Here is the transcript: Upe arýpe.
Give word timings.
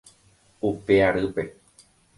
Upe 0.69 0.95
arýpe. 1.11 1.43